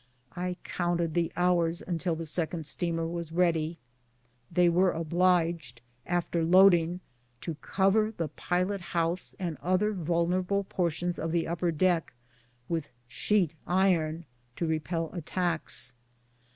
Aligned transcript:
I 0.35 0.55
counted 0.63 1.13
the 1.13 1.31
hours 1.37 1.83
until 1.85 2.15
the 2.15 2.25
second 2.25 2.65
steamer 2.65 3.05
was 3.05 3.31
ready. 3.31 3.77
They 4.51 4.67
were 4.67 4.89
obliged, 4.91 5.79
after 6.07 6.43
loading, 6.43 7.01
to 7.41 7.53
cover 7.61 8.11
the 8.17 8.27
pilot 8.29 8.81
house 8.81 9.35
and 9.37 9.59
other 9.61 9.93
vulnerable 9.93 10.63
portions 10.63 11.19
of 11.19 11.31
the 11.31 11.47
upper 11.47 11.69
deck 11.71 12.13
with 12.67 12.89
sheet 13.07 13.53
iron 13.67 14.25
to 14.55 14.65
repel 14.65 15.11
attacks. 15.13 15.93